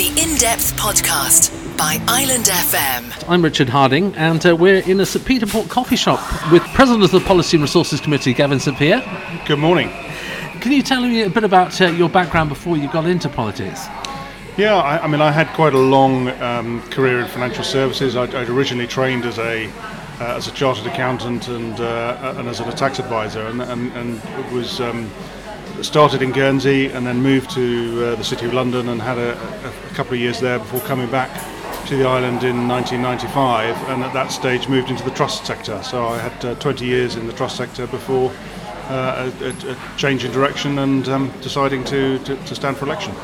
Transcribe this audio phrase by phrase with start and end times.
[0.00, 3.28] The In Depth Podcast by Island FM.
[3.28, 7.04] I'm Richard Harding, and uh, we're in a St Peter Port coffee shop with President
[7.04, 9.02] of the Policy and Resources Committee, Gavin St Pierre.
[9.44, 9.90] Good morning.
[10.62, 13.88] Can you tell me a bit about uh, your background before you got into politics?
[14.56, 18.16] Yeah, I, I mean, I had quite a long um, career in financial services.
[18.16, 19.66] I'd, I'd originally trained as a
[20.18, 24.50] uh, as a chartered accountant and uh, and as a tax advisor, and and, and
[24.50, 24.80] was.
[24.80, 25.10] Um,
[25.82, 29.32] started in Guernsey and then moved to uh, the City of London and had a,
[29.66, 31.30] a, couple of years there before coming back
[31.86, 35.82] to the island in 1995 and at that stage moved into the trust sector.
[35.82, 38.30] So I had uh, 20 years in the trust sector before
[38.88, 43.14] uh, a, a, change in direction and um, deciding to, to, to stand for election.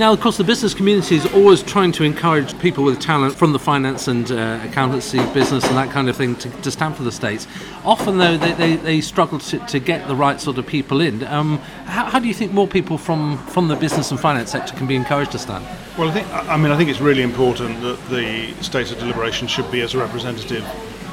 [0.00, 3.52] Now, of course, the business community is always trying to encourage people with talent from
[3.52, 7.02] the finance and uh, accountancy business and that kind of thing to, to stand for
[7.02, 7.46] the states.
[7.84, 11.22] Often, though, they, they, they struggle to, to get the right sort of people in.
[11.24, 14.74] Um, how, how, do you think more people from, from the business and finance sector
[14.74, 15.66] can be encouraged to stand?
[15.98, 19.48] Well, I think I mean I think it's really important that the states of deliberation
[19.48, 20.64] should be as representative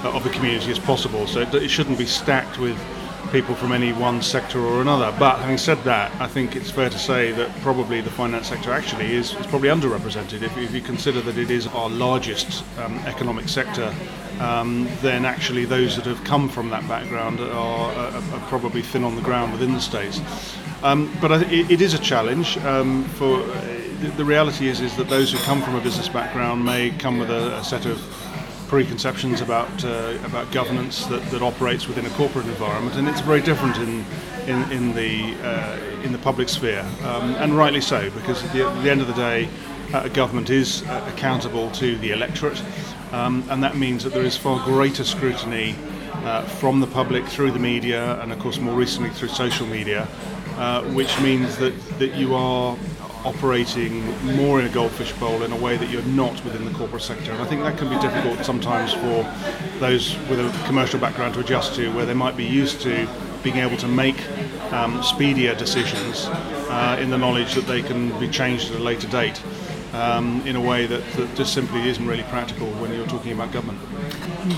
[0.06, 1.28] of the community as possible.
[1.28, 2.78] So it shouldn't be stacked with
[3.32, 5.16] people from any one sector or another.
[5.18, 8.72] But having said that, I think it's fair to say that probably the finance sector
[8.72, 10.42] actually is, is probably underrepresented.
[10.42, 13.94] If, if, you consider that it is our largest um, economic sector,
[14.40, 19.04] um, then actually those that have come from that background are, are, are probably thin
[19.04, 20.22] on the ground within the states.
[20.84, 23.42] Um, but it, it is a challenge um, for.
[23.42, 23.74] Uh,
[24.16, 27.32] the reality is is that those who come from a business background may come with
[27.32, 28.00] a, a set of
[28.68, 33.42] preconceptions about uh, about governance that, that operates within a corporate environment, and it's very
[33.42, 34.06] different in
[34.48, 38.66] in, in the uh, in the public sphere, um, and rightly so, because at the,
[38.66, 39.50] at the end of the day,
[39.94, 42.62] uh, a government is uh, accountable to the electorate,
[43.12, 45.76] um, and that means that there is far greater scrutiny
[46.26, 50.08] uh, from the public through the media, and of course more recently through social media,
[50.58, 52.78] uh, which means that that you are
[53.26, 57.02] operating more in a goldfish bowl in a way that you're not within the corporate
[57.02, 57.32] sector.
[57.32, 59.26] And I think that can be difficult sometimes for
[59.80, 63.08] those with a commercial background to adjust to, where they might be used to
[63.44, 64.22] being able to make
[64.72, 66.26] um, speedier decisions
[66.70, 69.42] uh, in the knowledge that they can be changed at a later date
[69.94, 73.52] um, in a way that, that just simply isn't really practical when you're talking about
[73.52, 73.80] government.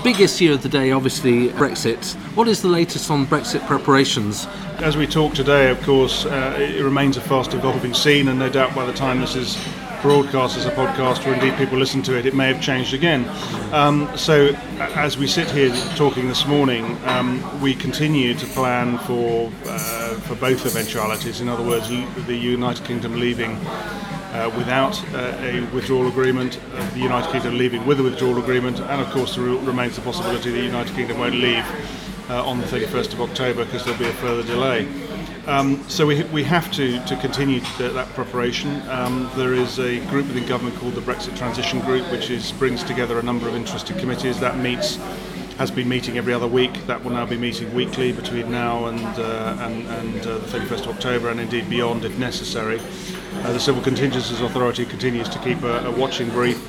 [0.02, 2.14] Big issue of the day, obviously, Brexit.
[2.34, 4.46] What is the latest on Brexit preparations?
[4.78, 8.48] As we talk today, of course, uh, it remains a fast evolving scene, and no
[8.48, 9.58] doubt by the time this is
[10.00, 13.28] broadcast as a podcast, or indeed people listen to it, it may have changed again.
[13.72, 14.48] Um, so,
[14.78, 20.34] as we sit here talking this morning, um, we continue to plan for uh, for
[20.36, 21.40] both eventualities.
[21.40, 23.58] In other words, the United Kingdom leaving
[24.32, 28.80] uh, without uh, a withdrawal agreement, uh, the United Kingdom leaving with a withdrawal agreement,
[28.80, 31.64] and of course there remains the possibility that the United Kingdom won't leave
[32.30, 34.86] uh, on the 31st of October because there'll be a further delay.
[35.46, 38.88] Um, so we, we have to, to continue that preparation.
[38.88, 42.84] Um, there is a group within government called the Brexit Transition Group, which is, brings
[42.84, 44.98] together a number of interested committees that meets
[45.60, 46.72] has been meeting every other week.
[46.86, 50.86] That will now be meeting weekly between now and uh, and, and uh, the 31st
[50.86, 52.80] of October, and indeed beyond if necessary.
[53.32, 56.60] Uh, the Civil Contingencies Authority continues to keep a, a watching brief.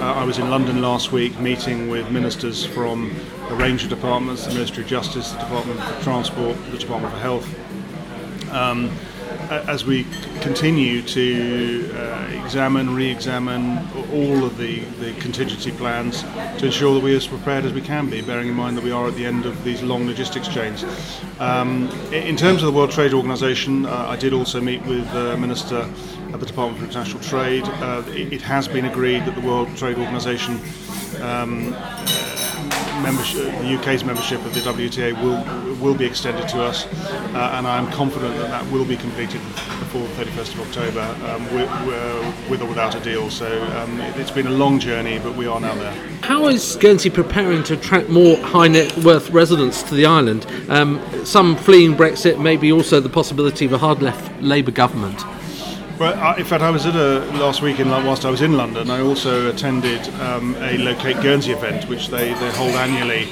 [0.00, 3.14] Uh, I was in London last week meeting with ministers from
[3.48, 7.20] a range of departments: the Ministry of Justice, the Department for Transport, the Department for
[7.20, 8.50] Health.
[8.52, 8.90] Um,
[9.50, 10.04] as we
[10.40, 13.78] continue to uh, examine, re-examine
[14.12, 16.22] all of the, the contingency plans
[16.58, 18.90] to ensure that we're as prepared as we can be, bearing in mind that we
[18.90, 20.84] are at the end of these long logistics chains.
[21.38, 25.34] Um, in terms of the World Trade Organization, uh, I did also meet with the
[25.34, 25.88] uh, Minister
[26.32, 27.64] at the Department for International Trade.
[27.64, 30.60] Uh, it, it, has been agreed that the World Trade Organization
[31.22, 31.74] um,
[33.02, 35.40] membership, the UK's membership of the WTA will
[35.80, 39.40] will be extended to us, uh, and I am confident that that will be completed
[39.80, 43.30] before the 31st of October, um, with, with, or without a deal.
[43.30, 45.92] So um, it, has been a long journey, but we are now there.
[46.22, 50.46] How is Guernsey preparing to attract more high net worth residents to the island?
[50.68, 55.24] Um, some fleeing Brexit, maybe also the possibility of a hard left Labour government.
[56.00, 58.54] Well, uh, in fact, I was at a last week in whilst I was in
[58.54, 58.90] London.
[58.90, 63.24] I also attended um, a Locate Guernsey event, which they, they hold annually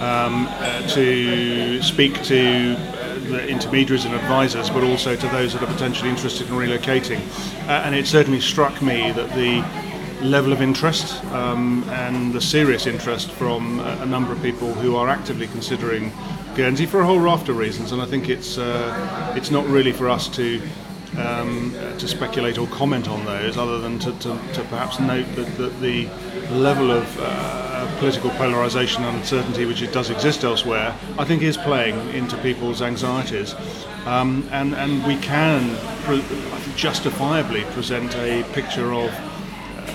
[0.00, 5.62] um, uh, to speak to uh, the intermediaries and advisors, but also to those that
[5.62, 7.20] are potentially interested in relocating.
[7.68, 9.64] Uh, and it certainly struck me that the
[10.26, 14.96] level of interest um, and the serious interest from a, a, number of people who
[14.96, 16.10] are actively considering
[16.56, 17.92] Guernsey for a whole raft of reasons.
[17.92, 20.60] And I think it's uh, it's not really for us to
[21.18, 25.56] um, to speculate or comment on those, other than to, to, to perhaps note that,
[25.56, 26.06] that, the
[26.50, 31.56] level of uh, political polarisation and uncertainty which it does exist elsewhere, I think is
[31.56, 33.54] playing into people's anxieties.
[34.04, 36.24] Um, and, and we can pre-
[36.76, 39.10] justifiably present a picture of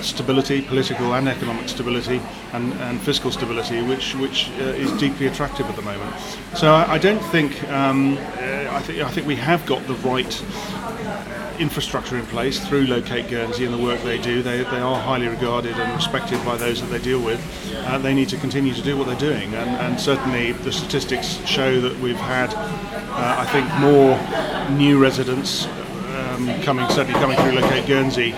[0.04, 2.22] stability, political and economic stability,
[2.54, 6.16] and, and fiscal stability, which which uh, is deeply attractive at the moment.
[6.56, 9.96] So I, I don't think um, uh, I think I think we have got the
[9.96, 10.44] right
[11.60, 14.42] infrastructure in place through Locate Guernsey and the work they do.
[14.42, 17.42] They, they are highly regarded and respected by those that they deal with.
[17.74, 21.46] Uh, they need to continue to do what they're doing, and, and certainly the statistics
[21.46, 24.18] show that we've had, uh, I think, more
[24.78, 25.68] new residents
[26.16, 28.34] um, coming certainly coming through Locate Guernsey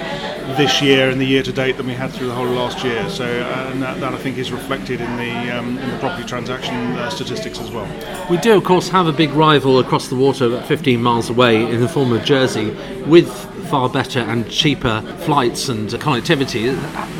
[0.53, 2.83] this year and the year to date than we had through the whole of last
[2.83, 3.09] year.
[3.09, 6.27] So, uh, and that, that, I think is reflected in the um, in the property
[6.27, 7.87] transaction uh, statistics as well.
[8.29, 11.63] We do, of course, have a big rival across the water, about 15 miles away,
[11.69, 12.71] in the form of Jersey,
[13.05, 13.29] with
[13.69, 16.75] far better and cheaper flights and connectivity.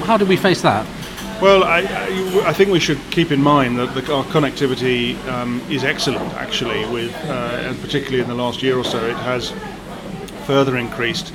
[0.06, 0.86] How do we face that?
[1.42, 1.80] Well, I,
[2.46, 6.86] I, think we should keep in mind that the, our connectivity um, is excellent, actually,
[6.86, 9.52] with uh, and particularly in the last year or so, it has
[10.46, 11.34] further increased.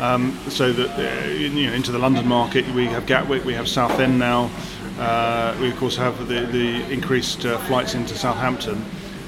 [0.00, 3.68] Um, so that uh, you know, into the London market, we have Gatwick, we have
[3.68, 4.50] Southend now.
[4.98, 8.82] Uh, we of course have the, the increased uh, flights into Southampton,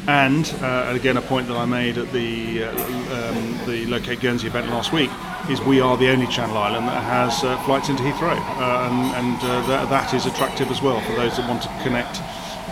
[0.08, 4.46] and uh, again a point that I made at the uh, um, the Locate Guernsey
[4.46, 5.10] event last week
[5.50, 9.40] is we are the only Channel Island that has uh, flights into Heathrow, and, and
[9.40, 12.18] th- that is attractive as well for those that want to connect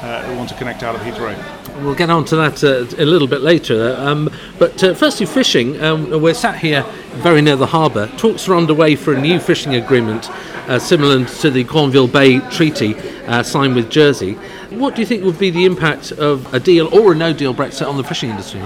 [0.03, 1.37] uh, want to connect out of Heathrow.
[1.83, 3.95] We'll get on to that uh, a little bit later.
[3.99, 5.81] Um, but uh, firstly, fishing.
[5.83, 6.83] Um, we're sat here
[7.23, 8.07] very near the harbour.
[8.17, 10.31] Talks are underway for a new fishing agreement
[10.69, 12.95] uh, similar to the Granville Bay Treaty
[13.27, 14.35] uh, signed with Jersey.
[14.71, 17.55] What do you think would be the impact of a deal or a no deal
[17.55, 18.63] Brexit on the fishing industry?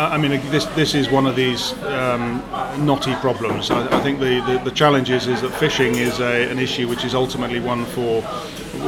[0.00, 2.42] I mean, this this is one of these um,
[2.78, 3.70] knotty problems.
[3.70, 6.88] I, I think the, the, the, challenge is, is that fishing is a, an issue
[6.88, 8.22] which is ultimately one for,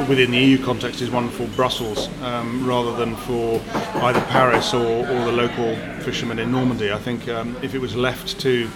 [0.08, 3.60] within the EU context, is one for Brussels um, rather than for
[4.02, 6.92] either Paris or, or the local fishermen in Normandy.
[6.92, 8.68] I think um, if it was left to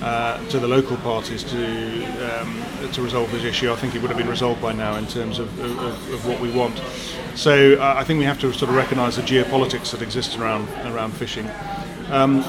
[0.00, 2.62] uh, to the local parties to um,
[2.92, 5.38] to resolve this issue, I think it would have been resolved by now in terms
[5.38, 6.80] of, of, of what we want.
[7.34, 10.68] So uh, I think we have to sort of recognise the geopolitics that exist around
[10.86, 11.48] around fishing.
[12.10, 12.44] Um,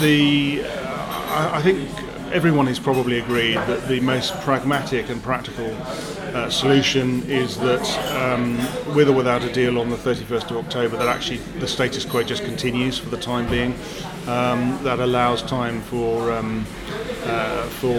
[0.00, 1.88] the I, I think
[2.32, 5.70] everyone is probably agreed that the most pragmatic and practical
[6.34, 7.86] uh, solution is that
[8.16, 8.56] um,
[8.94, 12.22] with or without a deal on the 31st of October, that actually the status quo
[12.22, 13.74] just continues for the time being.
[14.26, 16.64] Um, that allows time for um,
[17.24, 17.96] uh, for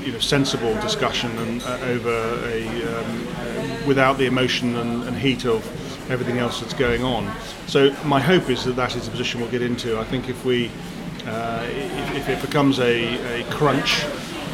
[0.00, 5.44] you know sensible discussion and uh, over a um, without the emotion and, and heat
[5.44, 5.62] of
[6.10, 7.30] everything else that's going on.
[7.66, 9.98] So my hope is that that is the position we'll get into.
[9.98, 10.70] I think if we
[11.26, 14.04] uh, if, if, it becomes a, a crunch,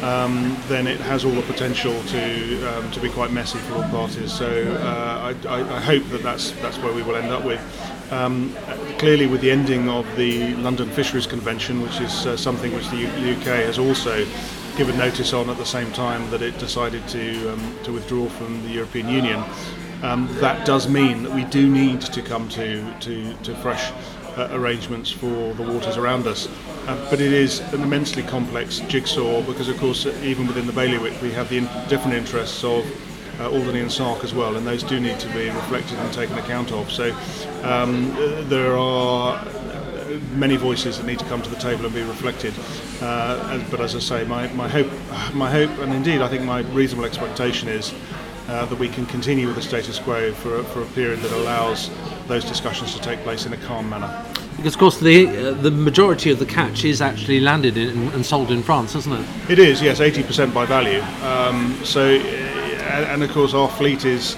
[0.01, 3.89] um, then it has all the potential to um, to be quite messy for all
[3.89, 4.33] parties.
[4.33, 7.61] So uh, I, I, I, hope that that's that's where we will end up with.
[8.11, 8.55] Um,
[8.97, 13.05] clearly, with the ending of the London Fisheries Convention, which is uh, something which the
[13.05, 14.25] UK has also
[14.75, 18.61] given notice on at the same time that it decided to um, to withdraw from
[18.63, 19.43] the European Union,
[20.01, 23.91] um, that does mean that we do need to come to to, to fresh
[24.37, 26.47] uh, arrangements for the waters around us.
[26.87, 31.19] Uh, but it is an immensely complex jigsaw because, of course, even within the bailiwick,
[31.21, 32.85] we have the in- different interests of
[33.39, 36.37] uh, Alderney and Sark as well, and those do need to be reflected and taken
[36.37, 36.91] account of.
[36.91, 37.15] So
[37.63, 38.13] um,
[38.49, 39.43] there are
[40.33, 42.53] many voices that need to come to the table and be reflected.
[43.01, 44.91] Uh, but as I say, my, my hope,
[45.33, 47.93] my hope, and indeed I think my reasonable expectation is
[48.47, 51.89] uh, that we can continue with the status quo for, for a period that allows
[52.27, 54.25] those discussions to take place in a calm manner.
[54.57, 58.25] Because, of course, the uh, the majority of the catch is actually landed in, and
[58.25, 59.25] sold in France, isn't it?
[59.49, 61.01] It is, yes, 80% by value.
[61.23, 64.37] Um, so, and, and, of course, our fleet is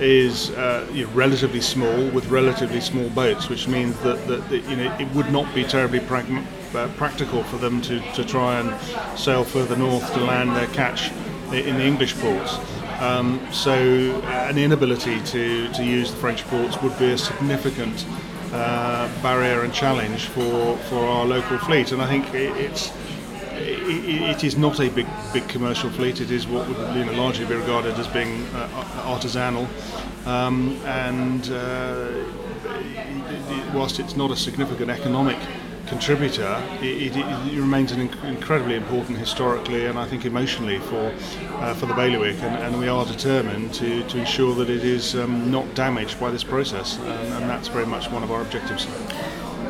[0.00, 4.64] is uh, you know, relatively small with relatively small boats, which means that, that, that
[4.64, 8.58] you know it would not be terribly pragma- uh, practical for them to, to try
[8.58, 11.10] and sail further north to land their catch
[11.52, 12.58] in the English ports.
[13.00, 18.04] Um, so an inability to, to use the French ports would be a significant
[18.52, 21.92] uh, barrier and challenge for, for our local fleet.
[21.92, 22.92] And I think it, it's
[23.60, 26.20] it, it is not a big big commercial fleet.
[26.20, 28.68] It is what would you know, largely be regarded as being uh,
[29.06, 29.66] artisanal,
[30.26, 32.08] um, and uh,
[33.74, 35.38] whilst it's not a significant economic
[35.90, 41.12] contributor, it, it, it remains an inc- incredibly important historically and I think emotionally for
[41.60, 45.14] uh, for the bailiwick, and, and, we are determined to, to ensure that it is
[45.16, 48.86] um, not damaged by this process, and, and, that's very much one of our objectives.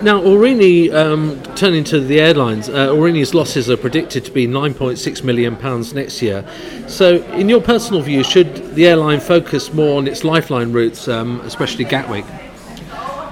[0.02, 5.24] Now, Aurigny, um, turning to the airlines, uh, Aurigny's losses are predicted to be 9.6
[5.24, 6.44] million pounds next year.
[6.86, 11.40] So, in your personal view, should the airline focus more on its lifeline routes, um,
[11.40, 12.24] especially Gatwick?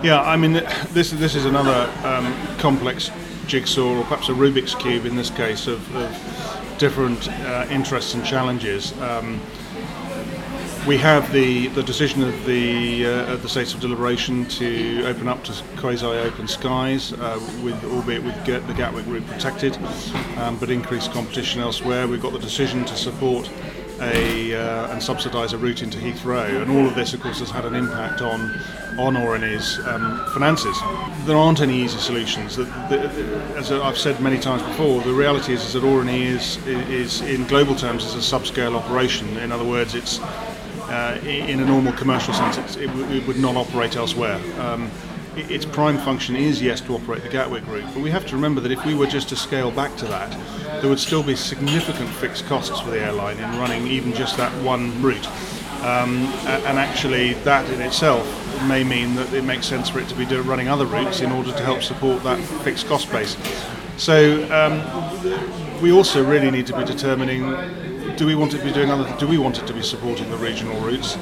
[0.00, 0.52] Yeah, I mean,
[0.90, 3.10] this this is another um, complex
[3.48, 8.24] jigsaw, or perhaps a Rubik's cube in this case, of, of different uh, interests and
[8.24, 8.92] challenges.
[9.00, 9.40] Um,
[10.86, 15.26] we have the, the decision of the uh, of the states of deliberation to open
[15.26, 19.76] up to quasi-open skies, uh, with albeit with the Gatwick route protected,
[20.36, 22.06] um, but increased competition elsewhere.
[22.06, 23.50] We've got the decision to support
[24.00, 27.50] a uh, and subsidise a route into Heathrow, and all of this, of course, has
[27.50, 28.58] had an impact on
[28.98, 30.76] on Aurigny's um, finances.
[31.24, 32.56] There aren't any easy solutions.
[32.56, 32.98] The, the,
[33.56, 37.46] as I've said many times before, the reality is, is that Orkney is is in
[37.46, 39.36] global terms is a subscale operation.
[39.38, 40.20] In other words, it's
[40.88, 44.40] uh, in a normal commercial sense, it, it, would not operate elsewhere.
[44.58, 44.90] Um,
[45.36, 48.60] its prime function is, yes, to operate the Gatwick route, but we have to remember
[48.60, 50.30] that if we were just to scale back to that,
[50.80, 54.52] there would still be significant fixed costs for the airline in running even just that
[54.62, 55.26] one route.
[55.82, 58.26] Um, and actually, that in itself
[58.66, 61.52] may mean that it makes sense for it to be running other routes in order
[61.52, 63.36] to help support that fixed cost base.
[63.96, 67.42] So um, we also really need to be determining
[68.18, 69.16] do we want it to be doing other?
[69.18, 71.16] Do we want it to be supporting the regional routes?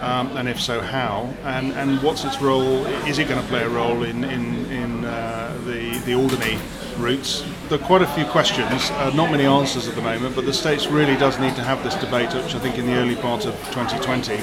[0.00, 1.32] Um, and if so, how?
[1.44, 2.86] And and what's its role?
[3.06, 6.58] Is it going to play a role in in, in uh, the the Alderney
[6.96, 7.44] routes?
[7.68, 10.34] There are quite a few questions, uh, not many answers at the moment.
[10.34, 12.94] But the states really does need to have this debate, which I think in the
[12.94, 14.36] early part of 2020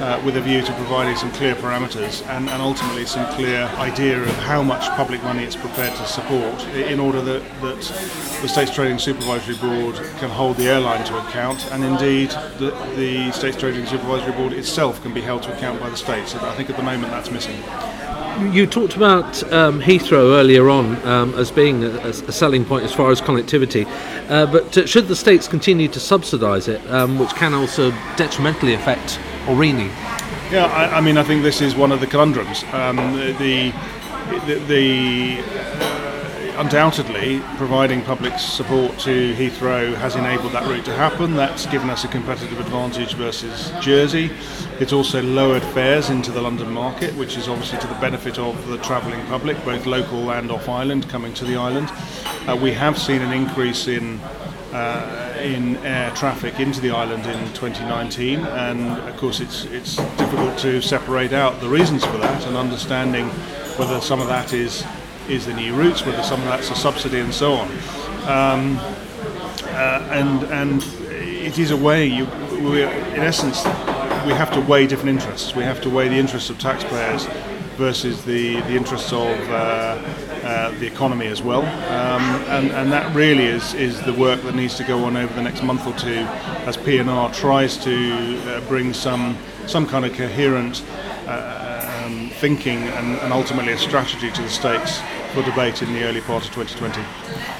[0.00, 4.20] uh, with a view to providing some clear parameters and, and ultimately some clear idea
[4.20, 7.78] of how much public money it's prepared to support in order that, that
[8.42, 13.30] the States Trading Supervisory Board can hold the airline to account and indeed the, the
[13.32, 16.32] States Trading Supervisory Board itself can be held to account by the states.
[16.32, 17.56] So I think at the moment that's missing.
[18.52, 22.92] You talked about um, Heathrow earlier on um, as being a, a, selling point as
[22.92, 23.86] far as connectivity,
[24.28, 28.74] uh, but uh, should the states continue to subsidise it, um, which can also detrimentally
[28.74, 29.88] affect Aurigny?
[30.50, 32.64] Yeah, I, I, mean, I think this is one of the conundrums.
[32.72, 32.96] Um,
[33.38, 33.72] the
[34.46, 41.36] the, the uh, undoubtedly providing public support to Heathrow has enabled that route to happen.
[41.36, 44.30] That's given us a competitive advantage versus Jersey.
[44.80, 48.66] It's also lowered fares into the London market, which is obviously to the benefit of
[48.66, 51.88] the travelling public, both local and off island, coming to the island.
[52.48, 54.18] Uh, we have seen an increase in
[54.72, 60.58] uh, in air traffic into the island in 2019, and of course it's it's difficult
[60.58, 63.28] to separate out the reasons for that and understanding
[63.78, 64.84] whether some of that is
[65.28, 67.68] is the new routes, whether some of that's a subsidy, and so on.
[68.26, 68.78] Um,
[69.68, 73.64] uh, and and it is a way you, we, in essence,
[74.26, 75.54] we have to weigh different interests.
[75.54, 77.26] We have to weigh the interests of taxpayers
[77.76, 80.02] versus the, the interests of uh,
[80.46, 81.62] uh, the economy as well.
[81.62, 85.34] Um, and, and that really is, is the work that needs to go on over
[85.34, 86.24] the next month or two
[86.68, 89.36] as P&R tries to uh, bring some,
[89.66, 90.84] some kind of coherent
[91.26, 95.00] uh, um, thinking and, and ultimately a strategy to the states
[95.34, 97.02] for debate in the early part of 2020.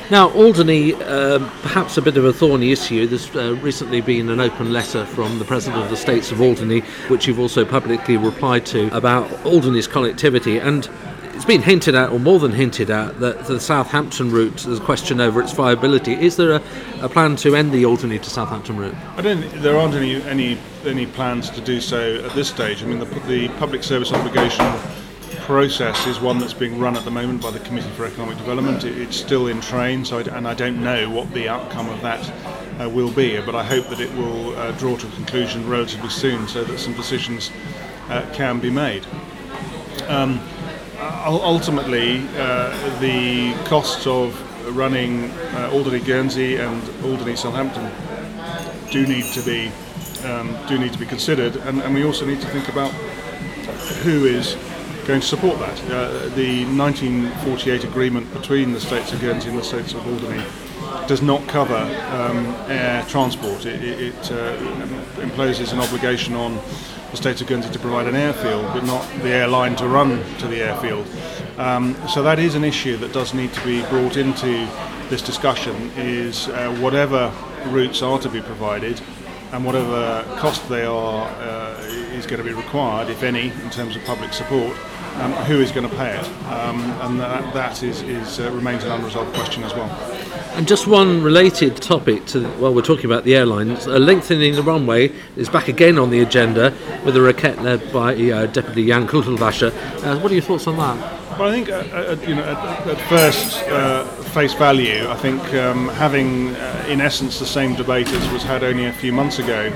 [0.08, 3.08] Now, Alderney, uh, perhaps a bit of a thorny issue.
[3.08, 6.80] There's uh, recently been an open letter from the President of the States of Alderney,
[7.08, 10.62] which you've also publicly replied to, about Alderney's connectivity.
[10.62, 10.88] And
[11.36, 14.82] it's been hinted at, or more than hinted at, that the Southampton route, there's a
[14.82, 16.14] question over its viability.
[16.14, 16.62] Is there a,
[17.02, 18.94] a plan to end the Alderney to Southampton route?
[19.16, 19.42] I don't.
[19.60, 22.82] There aren't any any any plans to do so at this stage.
[22.82, 24.64] I mean, the, the public service obligation
[25.40, 28.82] process is one that's being run at the moment by the Committee for Economic Development.
[28.84, 32.00] It, it's still in train, so I, and I don't know what the outcome of
[32.00, 32.32] that
[32.80, 36.08] uh, will be, but I hope that it will uh, draw to a conclusion relatively
[36.08, 37.50] soon so that some decisions
[38.08, 39.06] uh, can be made.
[40.08, 40.40] Um,
[40.98, 44.34] ultimately, uh, the costs of
[44.76, 47.90] running uh, Alderney Guernsey and Alderney Southampton
[48.90, 49.70] do need to be
[50.24, 52.90] um, do need to be considered, and, and we also need to think about
[54.02, 54.56] who is
[55.06, 55.78] going to support that.
[55.84, 60.42] Uh, the 1948 agreement between the states of Guernsey and the states of Alderney
[61.06, 63.66] does not cover um, air transport.
[63.66, 66.58] It, it uh, imposes an obligation on
[67.16, 70.46] the state of Guernsey to provide an airfield, but not the airline to run to
[70.46, 71.06] the airfield.
[71.56, 74.68] Um, so that is an issue that does need to be brought into
[75.08, 75.74] this discussion.
[75.96, 77.32] Is uh, whatever
[77.68, 79.00] routes are to be provided,
[79.52, 81.80] and whatever cost they are uh,
[82.12, 84.76] is going to be required, if any, in terms of public support,
[85.16, 86.26] um, who is going to pay it?
[86.52, 89.88] Um, and that, that is, is uh, remains an unresolved question as well.
[90.56, 93.86] And just one related topic to, well, we're talking about the airlines.
[93.86, 98.14] Uh, lengthening the runway is back again on the agenda with a requête led by
[98.14, 99.70] uh, Deputy Jan Kuttelwascher.
[100.02, 101.38] Uh, what are your thoughts on that?
[101.38, 105.42] Well, I think uh, uh, you know at, at first uh, face value, I think
[105.52, 106.46] um, having
[106.88, 109.70] in essence the same debate as was had only a few months ago,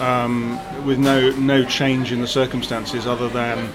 [0.00, 3.72] um, with no no change in the circumstances other than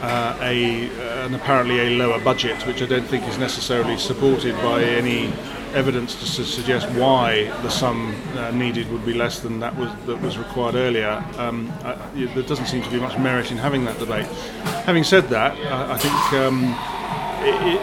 [0.00, 0.88] uh, a,
[1.24, 5.32] an apparently a lower budget, which I don't think is necessarily supported by any
[5.74, 9.90] evidence to su- suggest why the sum uh, needed would be less than that was
[10.06, 11.24] that was required earlier.
[11.38, 14.26] Um, I, there doesn't seem to be much merit in having that debate.
[14.84, 16.76] Having said that, I, I think um,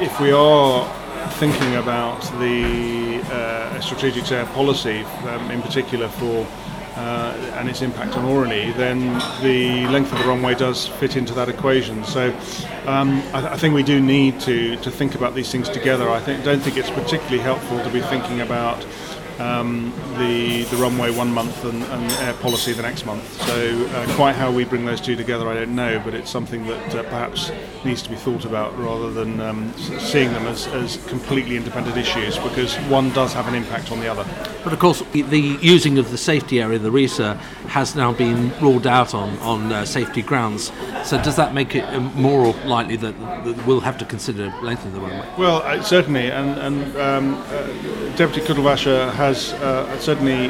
[0.03, 0.87] if we are
[1.33, 6.45] thinking about the uh, strategic air policy, um, in particular for
[6.95, 8.99] uh, and its impact on Aurigny, then
[9.41, 12.03] the length of the runway does fit into that equation.
[12.03, 12.29] So
[12.85, 16.09] um, I, I think we do need to, to think about these things together.
[16.09, 18.85] I think, don't think it's particularly helpful to be thinking about
[19.39, 23.23] um, the, the runway one month and, and air policy the next month.
[23.43, 26.65] So uh, quite how we bring those two together, I don't know, but it's something
[26.67, 27.51] that uh, perhaps
[27.85, 32.37] needs to be thought about rather than um, seeing them as, as completely independent issues
[32.39, 34.25] because one does have an impact on the other.
[34.63, 37.37] But of course, the using of the safety area, the RESA,
[37.69, 40.71] has now been ruled out on, on uh, safety grounds.
[41.05, 44.95] So does that make it uh, more likely that, that we'll have to consider lengthening
[44.95, 45.27] the runway?
[45.37, 50.47] Well, uh, certainly, and, and um, uh, Deputy Kuttelwascher has uh, certainly.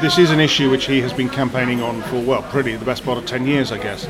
[0.00, 3.04] This is an issue which he has been campaigning on for well, pretty the best
[3.04, 4.08] part of ten years, I guess.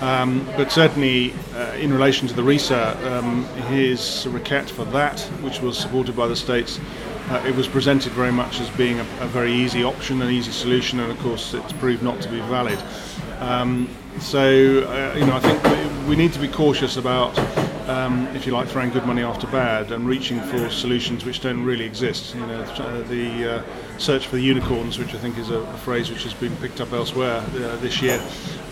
[0.00, 5.60] Um, but certainly, uh, in relation to the RESA, um, his requête for that, which
[5.60, 6.80] was supported by the states,
[7.28, 10.52] uh, it was presented very much as being a, a very easy option, an easy
[10.52, 12.78] solution, and of course, it's proved not to be valid.
[13.40, 13.88] Um,
[14.18, 17.38] so, uh, you know, I think we need to be cautious about,
[17.90, 21.64] um, if you like, throwing good money after bad and reaching for solutions which don't
[21.64, 22.34] really exist.
[22.34, 25.76] You know, uh, the uh, search for the unicorns, which I think is a, a
[25.78, 28.22] phrase which has been picked up elsewhere uh, this year.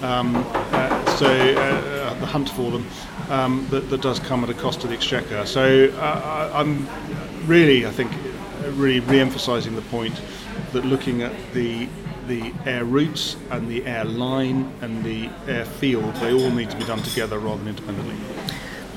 [0.02, 2.86] Um, uh, so, uh, the hunt for them
[3.28, 5.44] um, that, that does come at a cost to the exchequer.
[5.46, 6.88] So, uh, I'm
[7.46, 8.12] really, I think,
[8.72, 10.20] really re-emphasising the point
[10.72, 11.88] that looking at the
[12.28, 16.84] the air routes and the air line and the airfield, they all need to be
[16.84, 18.16] done together rather than independently.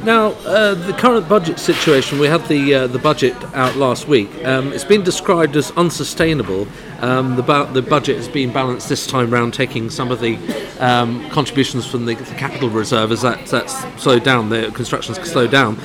[0.04, 4.30] Now, uh, the current budget situation, we had the uh, the budget out last week.
[4.44, 6.68] Um, it's been described as unsustainable.
[7.02, 10.38] Um, the, the budget has been balanced this time round, taking some of the
[10.80, 15.52] um, contributions from the, the capital reserve as that, that's slowed down, the construction's slowed
[15.52, 15.78] down.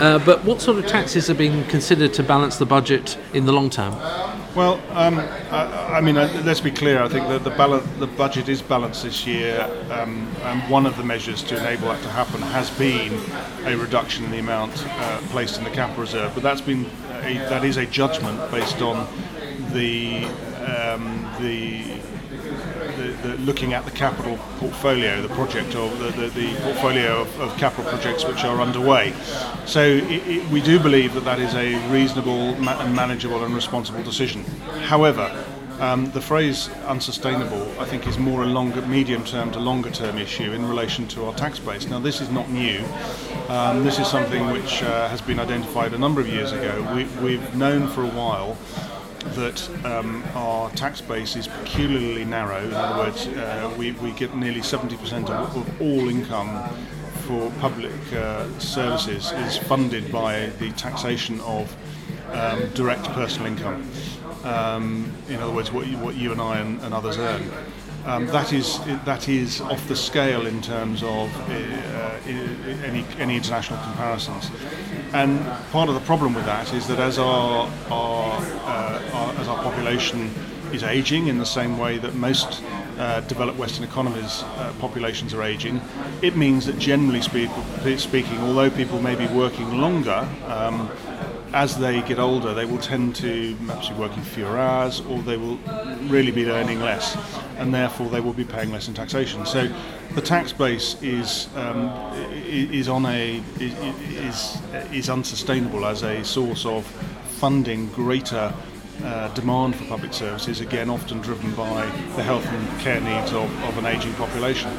[0.00, 3.52] Uh, but what sort of taxes are being considered to balance the budget in the
[3.52, 3.94] long term?
[4.54, 7.02] Well, um, I, I mean, let's be clear.
[7.02, 11.02] I think that the, the budget is balanced this year, um, and one of the
[11.02, 13.14] measures to enable that to happen has been
[13.64, 16.34] a reduction in the amount uh, placed in the capital reserve.
[16.34, 16.84] But that's been
[17.22, 19.08] a, that is a judgment based on
[19.72, 20.26] the
[20.66, 21.98] um, the
[23.02, 27.56] the, the, looking at the capital portfolio, the project of the, the, portfolio of, of
[27.58, 29.12] capital projects which are underway.
[29.66, 34.02] So it, it, we do believe that that is a reasonable and manageable and responsible
[34.02, 34.44] decision.
[34.86, 35.44] However,
[35.80, 40.16] um, the phrase unsustainable, I think, is more a longer, medium term to longer term
[40.18, 41.88] issue in relation to our tax base.
[41.88, 42.84] Now, this is not new.
[43.48, 46.88] Um, this is something which uh, has been identified a number of years ago.
[46.94, 48.56] We, we've known for a while
[49.22, 52.64] that um, our tax base is peculiarly narrow.
[52.64, 56.68] In other words, uh, we, we get nearly 70% of, of all income
[57.26, 61.74] for public uh, services is funded by the taxation of
[62.32, 63.88] um, direct personal income.
[64.44, 67.50] Um, in other words, what you, what you and I and, and others earn.
[68.04, 73.78] Um, that is that is off the scale in terms of uh, any any international
[73.84, 74.50] comparisons.
[75.12, 79.46] And part of the problem with that is that as our, our, uh, our as
[79.46, 80.34] our population
[80.72, 82.62] is aging in the same way that most
[83.02, 85.80] uh, developed Western economies uh, populations are aging,
[86.22, 87.50] it means that generally speak,
[87.96, 90.28] speaking, although people may be working longer.
[90.46, 90.88] Um,
[91.52, 95.36] as they get older, they will tend to perhaps be working fewer hours, or they
[95.36, 95.56] will
[96.08, 97.16] really be earning less,
[97.58, 99.44] and therefore they will be paying less in taxation.
[99.44, 99.68] So,
[100.14, 101.90] the tax base is um,
[102.46, 104.58] is on a is
[104.92, 106.86] is unsustainable as a source of
[107.40, 108.54] funding greater.
[109.02, 113.50] Uh, demand for public services, again, often driven by the health and care needs of,
[113.64, 114.70] of an aging population.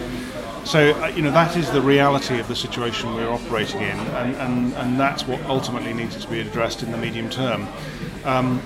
[0.64, 4.36] So, uh, you know, that is the reality of the situation we're operating in, and,
[4.38, 7.68] and, and that's what ultimately needs to be addressed in the medium term.
[8.24, 8.62] Um,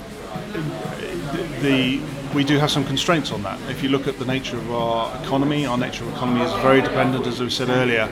[1.62, 2.00] the,
[2.36, 3.60] we do have some constraints on that.
[3.68, 6.82] If you look at the nature of our economy, our nature of economy is very
[6.82, 8.08] dependent, as we said earlier,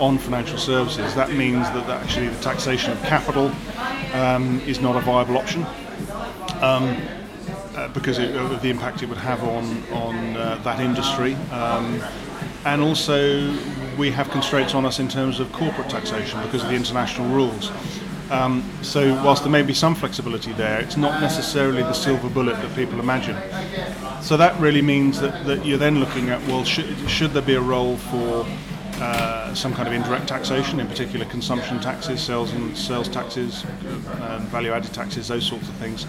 [0.00, 1.14] on financial services.
[1.14, 3.52] That means that actually the taxation of capital
[4.12, 5.64] um, is not a viable option.
[6.60, 6.96] Um,
[7.74, 12.02] uh, because it, of the impact it would have on on uh, that industry, um,
[12.64, 13.56] and also
[13.96, 17.70] we have constraints on us in terms of corporate taxation because of the international rules.
[18.30, 22.56] Um, so whilst there may be some flexibility there, it's not necessarily the silver bullet
[22.56, 23.36] that people imagine.
[24.22, 27.54] So that really means that, that you're then looking at well, should, should there be
[27.54, 28.46] a role for
[29.00, 34.38] uh, some kind of indirect taxation, in particular consumption taxes, sales and sales taxes, uh,
[34.50, 36.06] value-added taxes, those sorts of things,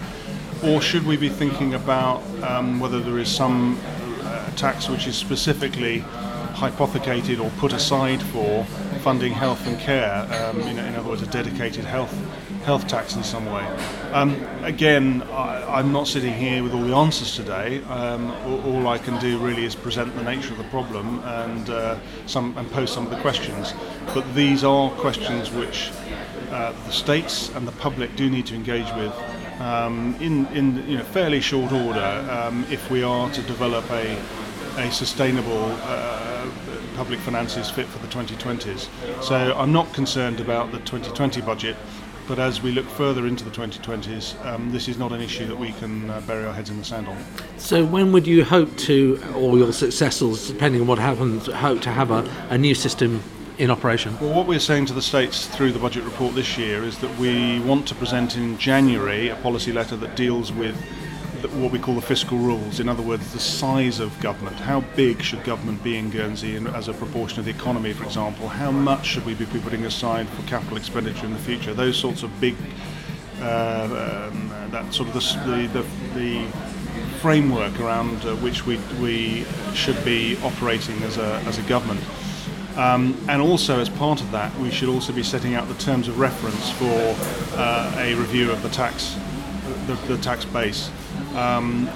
[0.64, 3.78] or should we be thinking about um, whether there is some
[4.22, 5.98] uh, tax which is specifically
[6.54, 8.64] hypothecated or put aside for
[9.02, 12.14] funding health and care, um, in, in, other words, a dedicated health
[12.62, 13.64] health tax in some way.
[14.12, 17.82] Um, again, I, am not sitting here with all the answers today.
[17.84, 21.68] Um, all, all, I can do really is present the nature of the problem and
[21.68, 23.74] uh, some and pose some of the questions.
[24.14, 25.90] But these are questions which
[26.52, 29.12] uh, the states and the public do need to engage with.
[29.60, 34.16] Um, in, in you know, fairly short order, um, if we are to develop a,
[34.78, 36.50] a sustainable uh,
[36.94, 38.88] public finances fit for the 2020s.
[39.22, 41.76] So I'm not concerned about the 2020 budget,
[42.28, 45.58] but as we look further into the 2020s, um, this is not an issue that
[45.58, 47.16] we can uh, bury our heads in the sand on.
[47.58, 51.90] So when would you hope to, or your successors, depending on what happens, hope to
[51.90, 53.22] have a, a new system
[53.58, 54.18] in operation?
[54.20, 57.18] Well, what we're saying to the states through the budget report this year is that
[57.18, 60.76] we want to present in January a policy letter that deals with
[61.54, 62.80] what we call the fiscal rules.
[62.80, 64.56] In other words, the size of government.
[64.56, 68.48] How big should government be in Guernsey as a proportion of the economy, for example?
[68.48, 71.74] How much should we be putting aside for capital expenditure in the future?
[71.74, 72.54] Those sorts of big,
[73.40, 75.84] uh, um, that sort of the, the,
[76.18, 76.46] the
[77.20, 82.00] framework around uh, which we, we should be operating as a, as a government.
[82.76, 86.08] Um, and also, as part of that, we should also be setting out the terms
[86.08, 87.16] of reference for
[87.56, 89.16] uh, a review of the tax,
[89.86, 90.90] the, the tax base.
[91.34, 91.88] Um,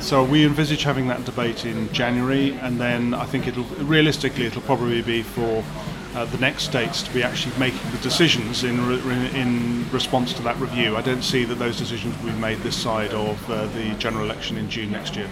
[0.00, 4.62] so we envisage having that debate in January, and then I think it'll realistically it'll
[4.62, 5.62] probably be for
[6.14, 10.42] uh, the next states to be actually making the decisions in re- in response to
[10.42, 10.96] that review.
[10.96, 14.24] I don't see that those decisions will be made this side of uh, the general
[14.24, 15.28] election in June next year.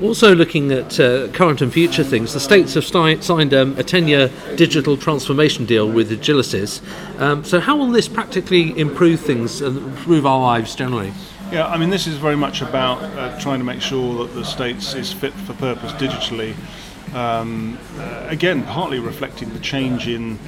[0.00, 3.82] Also, looking at uh, current and future things, the states have sti- signed um, a
[3.82, 6.80] 10 year digital transformation deal with Agilisys.
[7.20, 11.12] Um, so, how will this practically improve things and improve our lives generally?
[11.50, 14.44] Yeah, I mean, this is very much about uh, trying to make sure that the
[14.44, 16.54] states is fit for purpose digitally.
[17.12, 20.38] Um, uh, again, partly reflecting the change in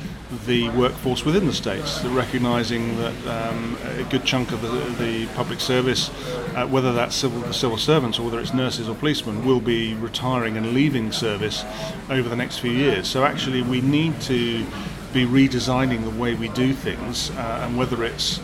[0.47, 5.61] the workforce within the states, recognising that um, a good chunk of the, the public
[5.61, 6.11] service,
[6.55, 9.95] uh, whether that's civil, the civil servants or whether it's nurses or policemen, will be
[9.95, 11.65] retiring and leaving service
[12.09, 13.09] over the next few years.
[13.09, 14.65] So actually, we need to
[15.13, 18.41] be redesigning the way we do things, uh, and whether it's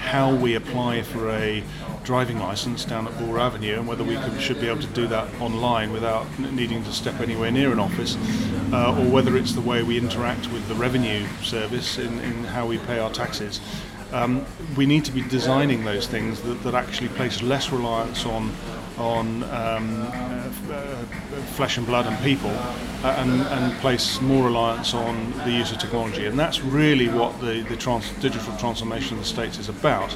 [0.00, 1.62] how we apply for a
[2.04, 5.06] driving license down at Bulwer Avenue and whether we could, should be able to do
[5.06, 8.16] that online without needing to step anywhere near an office,
[8.72, 12.66] uh, or whether it's the way we interact with the revenue service in, in how
[12.66, 13.60] we pay our taxes.
[14.12, 14.44] Um,
[14.76, 18.52] we need to be designing those things that, that actually place less reliance on
[19.00, 20.06] on um,
[20.70, 20.92] uh,
[21.56, 25.78] flesh and blood and people uh, and, and, place more reliance on the use of
[25.78, 26.26] technology.
[26.26, 30.14] And that's really what the, the trans- digital transformation of the states is about.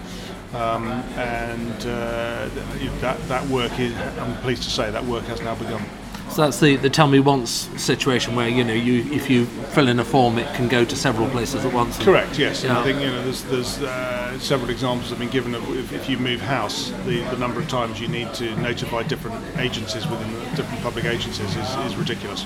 [0.52, 2.48] Um, and uh,
[3.00, 5.82] that, that work is, I'm pleased to say, that work has now begun.
[6.34, 9.86] So that's the, the tell me once situation where you know you if you fill
[9.86, 11.96] in a form it can go to several places at once.
[12.02, 12.36] Correct.
[12.40, 12.64] Yes.
[12.64, 12.80] Yeah.
[12.80, 16.08] I think you know there's, there's uh, several examples have been given of if, if,
[16.08, 20.32] you move house, the, the number of times you need to notify different agencies within
[20.32, 22.44] the different public agencies is, is ridiculous.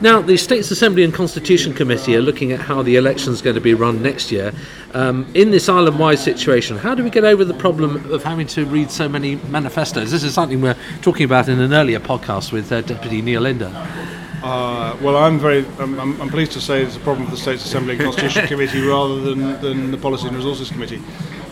[0.00, 3.56] Now, the States Assembly and Constitution Committee are looking at how the election is going
[3.56, 4.52] to be run next year.
[4.94, 8.46] Um, in this island wide situation, how do we get over the problem of having
[8.48, 10.12] to read so many manifestos?
[10.12, 13.74] This is something we're talking about in an earlier podcast with uh, Deputy Neil Inder.
[14.40, 17.64] Uh, well, I'm very, I'm, I'm, pleased to say it's a problem for the States
[17.64, 21.02] Assembly and Constitution Committee rather than, than the Policy and Resources Committee.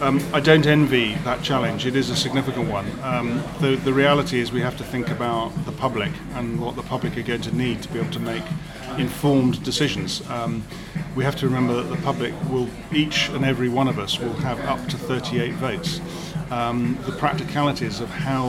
[0.03, 1.87] Um, I don't envy that challenge.
[1.87, 2.87] It is a significant one.
[3.03, 6.83] Um, the, the reality is we have to think about the public and what the
[6.83, 8.43] public are going to need to be able to make
[8.99, 10.29] informed decisions.
[10.29, 10.65] Um,
[11.15, 14.35] we have to remember that the public will, each and every one of us will
[14.35, 16.03] have up to 38 votes.
[16.51, 18.45] Um, the practicalities of how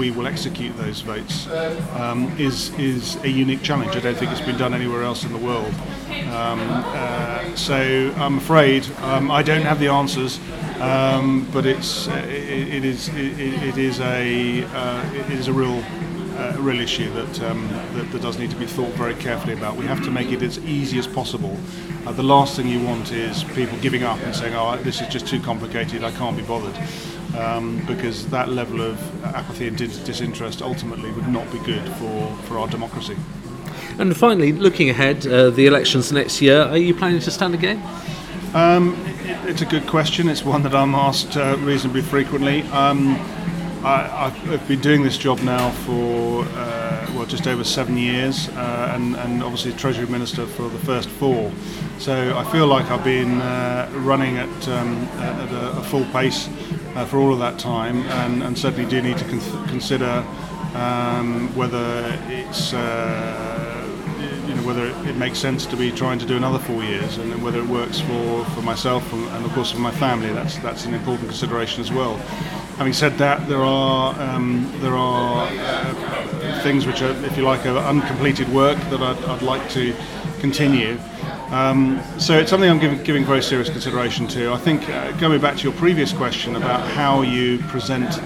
[0.00, 1.46] we will execute those votes
[2.00, 3.94] um, is is a unique challenge.
[3.94, 5.74] I don't think it's been done anywhere else in the world.
[6.38, 6.58] Um,
[7.02, 7.76] uh, so
[8.16, 10.40] I'm afraid um, I don't have the answers,
[10.80, 13.38] um, but it's uh, it, it is it,
[13.70, 15.84] it is a uh, it is a real
[16.38, 19.76] uh, real issue that, um, that, that does need to be thought very carefully about.
[19.76, 21.58] We have to make it as easy as possible.
[22.06, 25.08] Uh, the last thing you want is people giving up and saying, "Oh, this is
[25.08, 26.02] just too complicated.
[26.02, 26.76] I can't be bothered."
[27.36, 32.58] Um, because that level of apathy and disinterest ultimately would not be good for, for
[32.58, 33.16] our democracy.
[33.98, 37.80] And finally, looking ahead, uh, the elections next year, are you planning to stand again?
[38.54, 40.28] Um, it, it's a good question.
[40.28, 42.62] It's one that I'm asked uh, reasonably frequently.
[42.62, 43.14] Um,
[43.84, 48.92] I, have been doing this job now for uh, well, just over seven years, uh,
[48.94, 51.50] and, and obviously Treasury Minister for the first four.
[51.98, 56.48] So I feel like I've been uh, running at, um, at a, a, full pace
[56.94, 60.24] uh, for all of that time, and, and certainly do need to con- consider
[60.74, 66.58] um, whether it's you know, whether it, makes sense to be trying to do another
[66.58, 69.90] four years and whether it works for, for myself and, and, of course for my
[69.92, 70.32] family.
[70.32, 72.16] That's that's an important consideration as well.
[72.78, 77.66] Having said that, there are um, there are uh, things which are, if you like,
[77.66, 79.94] are uncompleted work that I'd, I'd like to
[80.40, 80.98] continue.
[81.50, 84.52] Um, so it's something I'm giving, giving very serious consideration to.
[84.52, 88.22] I think uh, going back to your previous question about how you present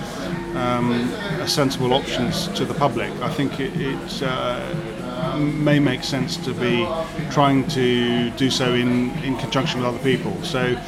[0.55, 1.11] um,
[1.47, 6.87] sensible options to the public, I think it, it uh, may make sense to be
[7.31, 10.41] trying to do so in, in conjunction with other people.
[10.43, 10.79] So,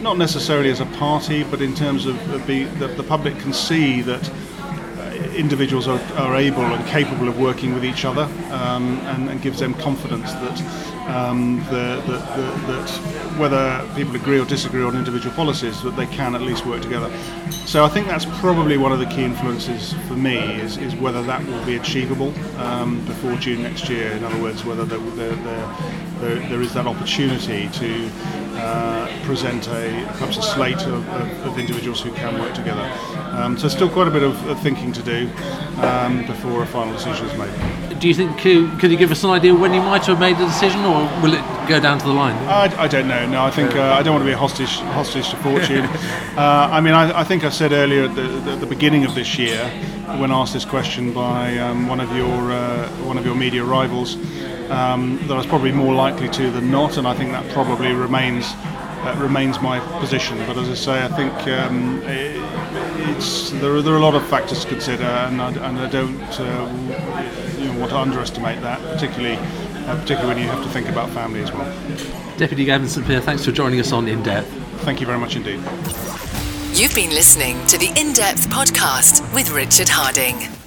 [0.00, 3.52] not necessarily as a party, but in terms of, of be, that the public can
[3.52, 5.02] see that uh,
[5.36, 9.60] individuals are, are able and capable of working with each other um, and, and gives
[9.60, 12.90] them confidence that um, the, the, the, that
[13.38, 17.10] whether people agree or disagree on individual policies, that they can at least work together.
[17.66, 21.22] So I think that's probably one of the key influences for me is, is whether
[21.22, 24.12] that will be achievable um, before June next year.
[24.12, 28.10] In other words, whether there, there, there, there is that opportunity to
[28.56, 32.90] uh, present a perhaps a slate of, of, of, individuals who can work together.
[33.32, 35.30] Um, so still quite a bit of, of thinking to do
[35.82, 37.98] um, before a final decision is made.
[38.00, 40.46] Do you think could you give us an idea when you might have made the
[40.46, 42.36] decision, or will it go down to the line?
[42.48, 43.26] I, I don't know.
[43.26, 45.84] No, I think uh, I don't want to be a hostage hostage to fortune.
[46.36, 49.14] uh, I mean, I, I, think I said earlier at the, the, the, beginning of
[49.14, 49.70] this year,
[50.18, 54.16] when asked this question by um, one of your uh, one of your media rivals
[54.70, 57.92] um, that I was probably more likely to than not, and I think that probably
[57.92, 60.38] remains uh, remains my position.
[60.46, 62.36] But as I say, I think um, it,
[63.10, 65.88] it's there are, there are a lot of factors to consider, and I, and I
[65.88, 69.36] don't uh, you know, want to underestimate that, particularly
[69.86, 71.70] uh, particularly when you have to think about family as well.
[72.36, 74.50] Deputy Gavin St Pierre, thanks for joining us on In Depth.
[74.82, 75.60] Thank you very much indeed.
[76.74, 80.63] You've been listening to the In Depth podcast with Richard Harding.